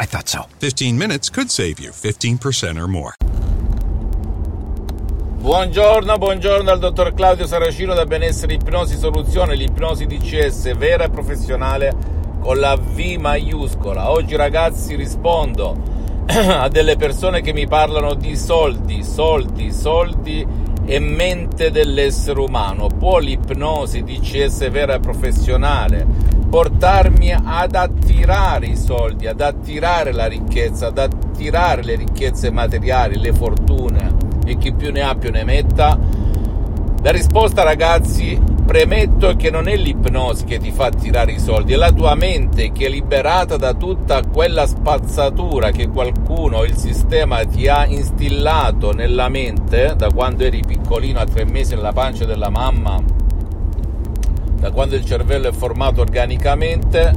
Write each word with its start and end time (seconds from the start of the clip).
I 0.00 0.06
thought 0.06 0.28
so. 0.28 0.46
15 0.58 0.96
minutes 0.96 1.28
could 1.28 1.50
save 1.50 1.80
you 1.80 1.90
15% 1.90 2.78
or 2.78 2.86
more. 2.86 3.14
Buongiorno, 5.40 6.18
buongiorno 6.18 6.62
dal 6.62 6.78
dottor 6.78 7.14
Claudio 7.14 7.46
Saracino 7.46 7.94
da 7.94 8.04
Benessere 8.04 8.54
Ipnosi 8.54 8.96
Soluzione, 8.96 9.56
l'ipnosi 9.56 10.06
DCS 10.06 10.76
vera 10.76 11.04
e 11.04 11.10
professionale 11.10 11.92
con 12.40 12.58
la 12.58 12.76
V 12.76 13.16
maiuscola. 13.18 14.10
Oggi 14.10 14.36
ragazzi 14.36 14.94
rispondo 14.94 15.76
a 16.28 16.68
delle 16.68 16.96
persone 16.96 17.40
che 17.40 17.52
mi 17.52 17.66
parlano 17.66 18.14
di 18.14 18.36
soldi, 18.36 19.02
soldi, 19.02 19.72
soldi 19.72 20.46
e 20.84 20.98
mente 21.00 21.72
dell'essere 21.72 22.38
umano. 22.38 22.86
Può 22.86 23.18
l'ipnosi 23.18 24.04
DCS 24.04 24.70
vera 24.70 24.94
e 24.94 25.00
professionale 25.00 26.06
portarmi 26.48 27.32
ad 27.32 27.74
attirare 27.74 28.66
i 28.66 28.76
soldi, 28.76 29.26
ad 29.26 29.40
attirare 29.40 30.12
la 30.12 30.26
ricchezza, 30.26 30.86
ad 30.86 30.98
attirare 30.98 31.82
le 31.82 31.96
ricchezze 31.96 32.50
materiali, 32.50 33.18
le 33.18 33.32
fortune 33.32 34.16
e 34.44 34.56
chi 34.56 34.72
più 34.72 34.90
ne 34.90 35.02
ha 35.02 35.14
più 35.14 35.30
ne 35.30 35.44
metta? 35.44 35.98
La 37.02 37.10
risposta 37.10 37.62
ragazzi, 37.62 38.40
premetto 38.66 39.36
che 39.36 39.50
non 39.50 39.68
è 39.68 39.76
l'ipnosi 39.76 40.44
che 40.44 40.58
ti 40.58 40.72
fa 40.72 40.86
attirare 40.86 41.32
i 41.32 41.38
soldi, 41.38 41.74
è 41.74 41.76
la 41.76 41.92
tua 41.92 42.14
mente 42.14 42.72
che 42.72 42.86
è 42.86 42.88
liberata 42.88 43.56
da 43.56 43.74
tutta 43.74 44.22
quella 44.22 44.66
spazzatura 44.66 45.70
che 45.70 45.88
qualcuno, 45.88 46.64
il 46.64 46.76
sistema 46.76 47.44
ti 47.44 47.68
ha 47.68 47.86
instillato 47.86 48.92
nella 48.92 49.28
mente 49.28 49.94
da 49.96 50.10
quando 50.10 50.44
eri 50.44 50.62
piccolino 50.66 51.20
a 51.20 51.24
tre 51.24 51.44
mesi 51.44 51.74
nella 51.74 51.92
pancia 51.92 52.24
della 52.24 52.50
mamma, 52.50 53.00
da 54.58 54.72
quando 54.72 54.96
il 54.96 55.04
cervello 55.04 55.48
è 55.48 55.52
formato 55.52 56.00
organicamente, 56.00 57.14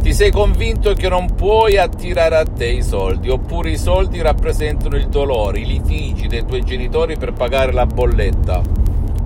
ti 0.00 0.14
sei 0.14 0.30
convinto 0.30 0.92
che 0.94 1.08
non 1.08 1.34
puoi 1.34 1.76
attirare 1.76 2.36
a 2.36 2.44
te 2.44 2.66
i 2.66 2.82
soldi, 2.82 3.28
oppure 3.28 3.70
i 3.70 3.76
soldi 3.76 4.20
rappresentano 4.22 4.96
il 4.96 5.08
dolore, 5.08 5.58
i 5.58 5.66
litigi 5.66 6.26
dei 6.26 6.44
tuoi 6.46 6.62
genitori 6.62 7.18
per 7.18 7.32
pagare 7.32 7.72
la 7.72 7.86
bolletta. 7.86 8.62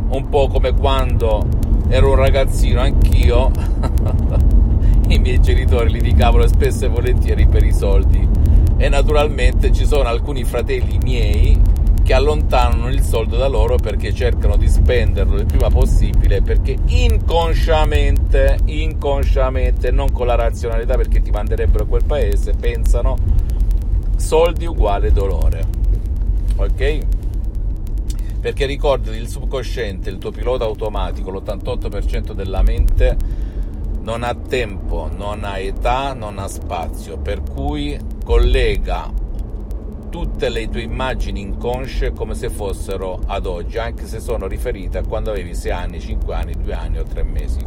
Un 0.08 0.28
po' 0.28 0.48
come 0.48 0.72
quando 0.74 1.46
ero 1.88 2.10
un 2.10 2.16
ragazzino, 2.16 2.80
anch'io, 2.80 3.50
i 5.08 5.18
miei 5.18 5.40
genitori 5.40 5.90
litigavano 5.90 6.46
spesso 6.46 6.86
e 6.86 6.88
volentieri 6.88 7.46
per 7.46 7.62
i 7.62 7.72
soldi. 7.72 8.28
E 8.76 8.88
naturalmente 8.88 9.70
ci 9.70 9.84
sono 9.86 10.08
alcuni 10.08 10.44
fratelli 10.44 10.98
miei 10.98 11.60
che 12.04 12.12
allontanano 12.12 12.90
il 12.90 13.00
soldo 13.00 13.38
da 13.38 13.48
loro 13.48 13.76
perché 13.76 14.12
cercano 14.12 14.56
di 14.56 14.68
spenderlo 14.68 15.36
il 15.36 15.46
prima 15.46 15.70
possibile 15.70 16.42
perché 16.42 16.76
inconsciamente, 16.88 18.58
inconsciamente, 18.66 19.90
non 19.90 20.12
con 20.12 20.26
la 20.26 20.34
razionalità 20.34 20.96
perché 20.96 21.22
ti 21.22 21.30
manderebbero 21.30 21.84
a 21.84 21.86
quel 21.86 22.04
paese, 22.04 22.52
pensano 22.52 23.16
soldi 24.16 24.66
uguale 24.66 25.12
dolore. 25.12 25.64
Ok? 26.56 26.98
Perché 28.38 28.66
ricordati 28.66 29.16
il 29.16 29.28
subconsciente, 29.28 30.10
il 30.10 30.18
tuo 30.18 30.30
pilota 30.30 30.64
automatico, 30.64 31.30
l'88% 31.30 32.32
della 32.32 32.60
mente 32.60 33.16
non 34.02 34.22
ha 34.22 34.34
tempo, 34.34 35.08
non 35.16 35.42
ha 35.44 35.58
età, 35.58 36.12
non 36.12 36.38
ha 36.38 36.48
spazio, 36.48 37.16
per 37.16 37.40
cui 37.40 37.98
collega 38.22 39.10
tutte 40.14 40.48
le 40.48 40.68
tue 40.68 40.82
immagini 40.82 41.40
inconsce 41.40 42.12
come 42.12 42.36
se 42.36 42.48
fossero 42.48 43.18
ad 43.26 43.46
oggi, 43.46 43.78
anche 43.78 44.06
se 44.06 44.20
sono 44.20 44.46
riferite 44.46 44.98
a 44.98 45.02
quando 45.02 45.32
avevi 45.32 45.56
6 45.56 45.72
anni, 45.72 45.98
5 45.98 46.32
anni, 46.32 46.54
2 46.56 46.72
anni 46.72 46.98
o 46.98 47.02
3 47.02 47.24
mesi. 47.24 47.58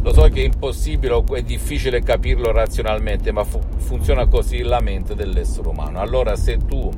Lo 0.00 0.14
so 0.14 0.22
che 0.28 0.40
è 0.40 0.44
impossibile 0.46 1.12
o 1.12 1.26
è 1.34 1.42
difficile 1.42 2.00
capirlo 2.00 2.52
razionalmente, 2.52 3.32
ma 3.32 3.44
fu- 3.44 3.60
funziona 3.76 4.24
così 4.24 4.62
la 4.62 4.80
mente 4.80 5.14
dell'essere 5.14 5.68
umano. 5.68 6.00
Allora 6.00 6.36
se 6.36 6.56
tu 6.56 6.90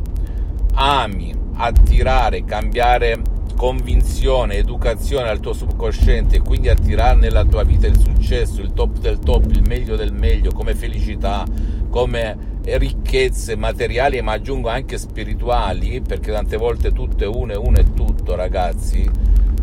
ami 0.75 1.35
attirare, 1.55 2.45
cambiare 2.45 3.21
convinzione, 3.57 4.55
educazione 4.55 5.31
al 5.31 5.41
tuo 5.41 5.53
subconsciente 5.53 6.37
e 6.37 6.43
quindi 6.43 6.69
attirare 6.69 7.19
nella 7.19 7.45
tua 7.45 7.65
vita 7.65 7.89
il 7.89 7.99
successo, 7.99 8.61
il 8.61 8.73
top 8.73 8.99
del 8.99 9.19
top, 9.19 9.47
il 9.51 9.65
meglio 9.67 9.97
del 9.97 10.13
meglio, 10.13 10.53
come 10.53 10.77
felicità, 10.77 11.45
come 11.91 12.58
ricchezze 12.77 13.57
materiali, 13.57 14.21
ma 14.21 14.33
aggiungo 14.33 14.69
anche 14.69 14.99
spirituali, 14.99 16.01
perché 16.01 16.33
tante 16.33 16.57
volte 16.57 16.93
tutto 16.93 17.25
è 17.25 17.27
uno 17.27 17.53
e 17.53 17.57
uno 17.57 17.79
è 17.79 17.85
tutto, 17.95 18.35
ragazzi. 18.35 19.09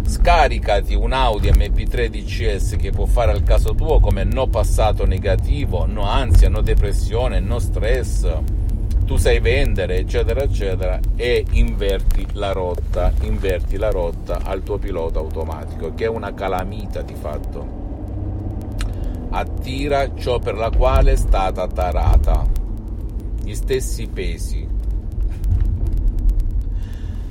Scaricati 0.07 0.93
un 0.95 1.13
Audi 1.13 1.49
MP3 1.49 2.07
DCS 2.07 2.75
che 2.77 2.91
può 2.91 3.05
fare 3.05 3.31
al 3.31 3.43
caso 3.43 3.73
tuo 3.73 3.99
come 3.99 4.23
no 4.23 4.47
passato 4.47 5.05
negativo, 5.05 5.85
no 5.85 6.03
ansia, 6.03 6.49
no 6.49 6.61
depressione, 6.61 7.39
no 7.39 7.59
stress 7.59 8.27
tu 9.05 9.17
sai 9.17 9.39
vendere, 9.39 9.97
eccetera, 9.97 10.41
eccetera, 10.41 10.99
e 11.15 11.45
inverti 11.51 12.25
la 12.33 12.51
rotta, 12.51 13.13
inverti 13.21 13.77
la 13.77 13.91
rotta 13.91 14.39
al 14.43 14.63
tuo 14.63 14.79
pilota 14.79 15.19
automatico, 15.19 15.93
che 15.93 16.05
è 16.05 16.09
una 16.09 16.33
calamita 16.33 17.03
di 17.03 17.13
fatto. 17.13 17.83
Attira 19.29 20.15
ciò 20.15 20.39
per 20.39 20.55
la 20.55 20.71
quale 20.71 21.11
è 21.11 21.15
stata 21.15 21.67
tarata, 21.67 22.47
gli 23.45 23.53
stessi 23.53 24.07
pesi. 24.07 24.67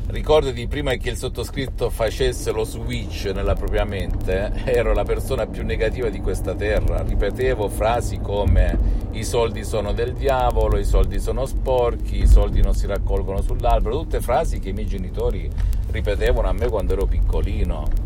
Ricordati 0.06 0.68
prima 0.68 0.92
che 0.92 1.10
il 1.10 1.16
sottoscritto 1.16 1.90
facesse 1.90 2.52
lo 2.52 2.62
switch 2.62 3.32
nella 3.34 3.54
propria 3.54 3.84
mente, 3.84 4.52
ero 4.64 4.92
la 4.92 5.02
persona 5.02 5.48
più 5.48 5.64
negativa 5.64 6.08
di 6.10 6.20
questa 6.20 6.54
terra. 6.54 7.02
Ripetevo 7.02 7.68
frasi 7.68 8.20
come 8.20 8.78
i 9.10 9.24
soldi 9.24 9.64
sono 9.64 9.92
del 9.92 10.12
diavolo, 10.12 10.78
i 10.78 10.84
soldi 10.84 11.18
sono 11.18 11.46
sporchi, 11.46 12.18
i 12.18 12.28
soldi 12.28 12.62
non 12.62 12.74
si 12.74 12.86
raccolgono 12.86 13.42
sull'albero, 13.42 13.98
tutte 13.98 14.20
frasi 14.20 14.60
che 14.60 14.68
i 14.68 14.72
miei 14.72 14.86
genitori 14.86 15.50
ripetevano 15.90 16.46
a 16.46 16.52
me 16.52 16.68
quando 16.68 16.92
ero 16.92 17.06
piccolino. 17.06 18.03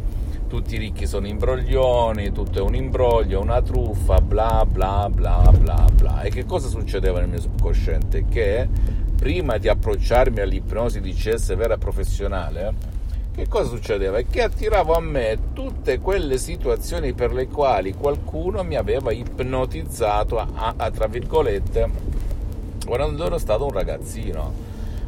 Tutti 0.48 0.76
i 0.76 0.78
ricchi 0.78 1.06
sono 1.06 1.26
imbroglioni, 1.26 2.32
tutto 2.32 2.58
è 2.58 2.62
un 2.62 2.74
imbroglio, 2.74 3.38
una 3.38 3.60
truffa, 3.60 4.18
bla 4.22 4.64
bla 4.64 5.10
bla 5.10 5.52
bla 5.54 5.84
bla. 5.92 6.22
E 6.22 6.30
che 6.30 6.46
cosa 6.46 6.68
succedeva 6.68 7.18
nel 7.18 7.28
mio 7.28 7.40
subconsciente? 7.40 8.24
Che 8.26 8.66
prima 9.14 9.58
di 9.58 9.68
approcciarmi 9.68 10.40
all'ipnosi 10.40 11.02
di 11.02 11.12
CS 11.12 11.54
vera 11.54 11.76
professionale, 11.76 12.72
che 13.34 13.46
cosa 13.46 13.68
succedeva? 13.68 14.22
Che 14.22 14.42
attiravo 14.42 14.94
a 14.94 15.00
me 15.00 15.38
tutte 15.52 15.98
quelle 16.00 16.38
situazioni 16.38 17.12
per 17.12 17.34
le 17.34 17.46
quali 17.46 17.92
qualcuno 17.92 18.64
mi 18.64 18.76
aveva 18.76 19.12
ipnotizzato, 19.12 20.38
a, 20.38 20.74
a, 20.76 20.90
tra 20.90 21.08
virgolette, 21.08 21.90
quando 22.86 23.26
ero 23.26 23.36
stato 23.36 23.66
un 23.66 23.72
ragazzino. 23.72 24.52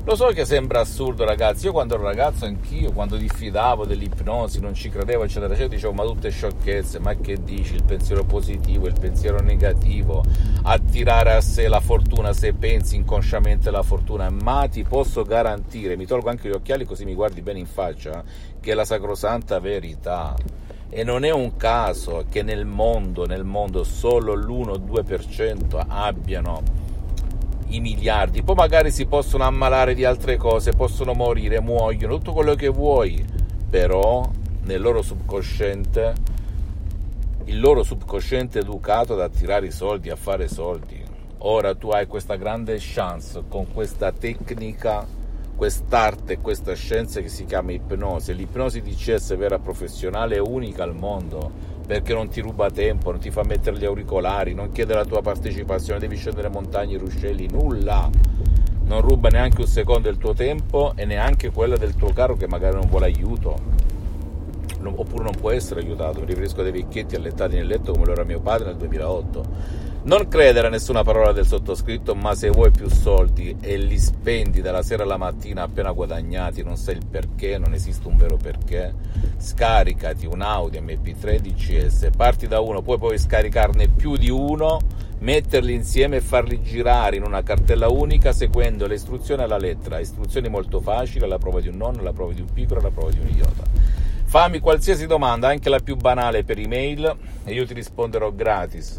Lo 0.04 0.16
so 0.16 0.28
che 0.28 0.46
sembra 0.46 0.80
assurdo, 0.80 1.26
ragazzi. 1.26 1.66
Io 1.66 1.72
quando 1.72 1.94
ero 1.94 2.04
ragazzo, 2.04 2.46
anch'io, 2.46 2.90
quando 2.90 3.16
diffidavo 3.16 3.84
dell'ipnosi, 3.84 4.58
non 4.58 4.72
ci 4.72 4.88
credevo, 4.88 5.24
eccetera, 5.24 5.52
eccetera, 5.52 5.74
dicevo, 5.74 5.92
ma 5.92 6.04
tutte 6.04 6.30
sciocchezze, 6.30 6.98
ma 6.98 7.14
che 7.16 7.44
dici? 7.44 7.74
Il 7.74 7.84
pensiero 7.84 8.24
positivo, 8.24 8.86
il 8.86 8.98
pensiero 8.98 9.40
negativo, 9.40 10.24
attirare 10.62 11.34
a 11.34 11.40
sé 11.42 11.68
la 11.68 11.80
fortuna 11.80 12.32
se 12.32 12.54
pensi 12.54 12.96
inconsciamente 12.96 13.70
la 13.70 13.82
fortuna. 13.82 14.30
Ma 14.30 14.66
ti 14.68 14.84
posso 14.84 15.22
garantire, 15.22 15.96
mi 15.96 16.06
tolgo 16.06 16.30
anche 16.30 16.48
gli 16.48 16.52
occhiali 16.52 16.86
così 16.86 17.04
mi 17.04 17.14
guardi 17.14 17.42
bene 17.42 17.58
in 17.58 17.66
faccia, 17.66 18.24
che 18.58 18.72
è 18.72 18.74
la 18.74 18.86
sacrosanta 18.86 19.60
verità. 19.60 20.34
E 20.88 21.04
non 21.04 21.24
è 21.24 21.30
un 21.30 21.56
caso 21.58 22.24
che 22.30 22.42
nel 22.42 22.64
mondo, 22.64 23.26
nel 23.26 23.44
mondo 23.44 23.84
solo 23.84 24.34
l'1-2% 24.34 25.84
abbiano 25.86 26.88
i 27.70 27.80
miliardi, 27.80 28.42
poi 28.42 28.54
magari 28.54 28.90
si 28.90 29.06
possono 29.06 29.44
ammalare 29.44 29.94
di 29.94 30.04
altre 30.04 30.36
cose, 30.36 30.72
possono 30.72 31.12
morire, 31.12 31.60
muoiono, 31.60 32.16
tutto 32.16 32.32
quello 32.32 32.54
che 32.54 32.68
vuoi, 32.68 33.24
però 33.68 34.28
nel 34.62 34.80
loro 34.80 35.02
subconsciente, 35.02 36.12
il 37.44 37.60
loro 37.60 37.82
subconsciente 37.82 38.58
è 38.58 38.62
educato 38.62 39.12
ad 39.14 39.20
attirare 39.20 39.66
i 39.66 39.70
soldi, 39.70 40.10
a 40.10 40.16
fare 40.16 40.48
soldi. 40.48 41.02
Ora 41.38 41.74
tu 41.74 41.88
hai 41.88 42.06
questa 42.06 42.36
grande 42.36 42.76
chance 42.78 43.42
con 43.48 43.72
questa 43.72 44.12
tecnica, 44.12 45.06
quest'arte, 45.56 46.38
questa 46.38 46.74
scienza 46.74 47.20
che 47.20 47.28
si 47.28 47.44
chiama 47.44 47.72
ipnosi. 47.72 48.34
L'ipnosi 48.34 48.82
di 48.82 48.94
CS 48.94 49.36
vera 49.36 49.58
professionale 49.58 50.36
è 50.36 50.40
unica 50.40 50.82
al 50.82 50.94
mondo 50.94 51.69
perché 51.90 52.14
non 52.14 52.28
ti 52.28 52.40
ruba 52.40 52.70
tempo, 52.70 53.10
non 53.10 53.18
ti 53.18 53.32
fa 53.32 53.42
mettere 53.42 53.76
gli 53.76 53.84
auricolari, 53.84 54.54
non 54.54 54.70
chiede 54.70 54.94
la 54.94 55.04
tua 55.04 55.22
partecipazione, 55.22 55.98
devi 55.98 56.14
scendere 56.14 56.48
montagne, 56.48 56.96
ruscelli, 56.96 57.48
nulla. 57.50 58.08
non 58.84 59.00
ruba 59.00 59.28
neanche 59.28 59.60
un 59.60 59.66
secondo 59.66 60.02
del 60.02 60.16
tuo 60.16 60.32
tempo 60.32 60.92
e 60.94 61.04
neanche 61.04 61.50
quello 61.50 61.76
del 61.76 61.96
tuo 61.96 62.12
caro 62.12 62.36
che 62.36 62.46
magari 62.46 62.76
non 62.76 62.86
vuole 62.86 63.06
aiuto 63.06 63.58
oppure 64.82 65.24
non 65.24 65.34
può 65.34 65.50
essere 65.50 65.80
aiutato. 65.80 66.20
Mi 66.20 66.26
riferisco 66.26 66.60
a 66.60 66.62
dei 66.62 66.72
vecchietti 66.72 67.16
allettati 67.16 67.56
nel 67.56 67.66
letto 67.66 67.90
come 67.90 68.06
lo 68.06 68.12
era 68.12 68.22
mio 68.22 68.40
padre 68.40 68.66
nel 68.68 68.76
2008. 68.76 69.44
Non 70.02 70.28
credere 70.28 70.68
a 70.68 70.70
nessuna 70.70 71.02
parola 71.02 71.32
del 71.32 71.44
sottoscritto, 71.44 72.14
ma 72.14 72.34
se 72.34 72.48
vuoi 72.48 72.70
più 72.70 72.88
soldi 72.88 73.54
e 73.60 73.76
li 73.76 73.98
spendi 73.98 74.62
dalla 74.62 74.82
sera 74.82 75.02
alla 75.02 75.18
mattina 75.18 75.64
appena 75.64 75.92
guadagnati, 75.92 76.62
non 76.62 76.78
sai 76.78 76.94
il 76.96 77.04
perché, 77.04 77.58
non 77.58 77.74
esiste 77.74 78.08
un 78.08 78.16
vero 78.16 78.38
perché, 78.38 78.94
scaricati 79.36 80.24
un 80.24 80.40
Audi 80.40 80.80
MP3 80.80 81.40
DCS, 81.40 82.08
parti 82.16 82.48
da 82.48 82.60
uno, 82.60 82.80
poi 82.80 82.96
puoi 82.96 83.18
scaricarne 83.18 83.88
più 83.88 84.16
di 84.16 84.30
uno, 84.30 84.80
metterli 85.18 85.74
insieme 85.74 86.16
e 86.16 86.20
farli 86.22 86.62
girare 86.62 87.16
in 87.16 87.22
una 87.22 87.42
cartella 87.42 87.90
unica 87.90 88.32
seguendo 88.32 88.86
le 88.86 88.94
istruzioni 88.94 89.42
alla 89.42 89.58
lettera, 89.58 89.98
istruzioni 89.98 90.48
molto 90.48 90.80
facili, 90.80 91.24
alla 91.24 91.36
prova 91.36 91.60
di 91.60 91.68
un 91.68 91.76
nonno, 91.76 92.00
alla 92.00 92.14
prova 92.14 92.32
di 92.32 92.40
un 92.40 92.50
piccolo, 92.50 92.80
alla 92.80 92.90
prova 92.90 93.10
di 93.10 93.18
un 93.18 93.28
idiota. 93.28 93.64
Fammi 94.24 94.60
qualsiasi 94.60 95.06
domanda, 95.06 95.48
anche 95.48 95.68
la 95.68 95.80
più 95.80 95.96
banale 95.96 96.42
per 96.42 96.58
email 96.58 97.16
e 97.44 97.52
io 97.52 97.66
ti 97.66 97.74
risponderò 97.74 98.32
gratis. 98.32 98.98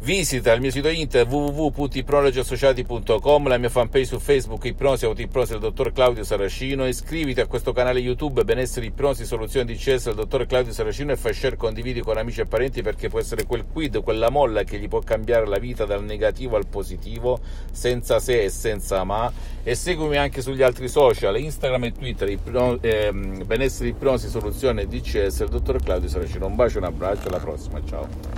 Visita 0.00 0.52
il 0.52 0.60
mio 0.60 0.70
sito 0.70 0.86
internet 0.88 1.32
www.ipnologiassociati.com, 1.32 3.48
la 3.48 3.58
mia 3.58 3.68
fanpage 3.68 4.04
su 4.04 4.20
Facebook 4.20 4.64
Ipnosi 4.64 5.04
Autoipnosi 5.04 5.50
del 5.52 5.60
dottor 5.60 5.92
Claudio 5.92 6.22
Saracino, 6.22 6.86
iscriviti 6.86 7.40
a 7.40 7.46
questo 7.46 7.72
canale 7.72 7.98
YouTube 7.98 8.44
Benessere 8.44 8.86
Ipnosi 8.86 9.26
Soluzioni 9.26 9.66
di 9.66 9.74
CS 9.74 10.04
del 10.04 10.14
dottor 10.14 10.46
Claudio 10.46 10.72
Saracino 10.72 11.10
e 11.12 11.16
fai 11.16 11.34
share, 11.34 11.56
condividi 11.56 12.00
con 12.00 12.16
amici 12.16 12.40
e 12.40 12.46
parenti 12.46 12.80
perché 12.80 13.08
può 13.08 13.18
essere 13.18 13.44
quel 13.44 13.66
quid, 13.70 14.00
quella 14.02 14.30
molla 14.30 14.62
che 14.62 14.78
gli 14.78 14.88
può 14.88 15.00
cambiare 15.00 15.46
la 15.46 15.58
vita 15.58 15.84
dal 15.84 16.04
negativo 16.04 16.56
al 16.56 16.68
positivo, 16.68 17.40
senza 17.72 18.20
se 18.20 18.44
e 18.44 18.50
senza 18.50 19.02
ma. 19.02 19.30
E 19.64 19.74
seguimi 19.74 20.16
anche 20.16 20.42
sugli 20.42 20.62
altri 20.62 20.88
social, 20.88 21.36
Instagram 21.38 21.84
e 21.84 21.92
Twitter, 21.92 22.28
Ipno, 22.28 22.80
eh, 22.80 23.12
Benessere 23.12 23.88
Ipnosi 23.88 24.28
Soluzioni 24.28 24.86
di 24.86 25.00
CS 25.00 25.38
del 25.38 25.48
dottor 25.48 25.82
Claudio 25.82 26.08
Saracino. 26.08 26.46
Un 26.46 26.54
bacio, 26.54 26.78
un 26.78 26.84
abbraccio, 26.84 27.28
alla 27.28 27.40
prossima, 27.40 27.82
ciao. 27.84 28.37